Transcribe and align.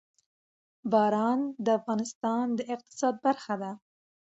باران 0.91 1.39
د 1.65 1.67
افغانستان 1.79 2.43
د 2.57 2.59
اقتصاد 2.75 3.15
برخه 3.25 3.55
ده. 3.61 3.71